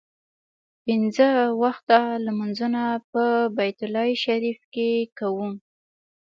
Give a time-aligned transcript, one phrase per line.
[0.83, 1.29] پنځه
[1.61, 3.23] وخته لمونځونه په
[3.57, 5.49] بیت الله شریف کې کوو.